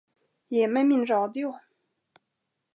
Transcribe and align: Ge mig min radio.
Ge 0.53 0.67
mig 0.67 0.83
min 0.87 1.03
radio. 1.11 1.47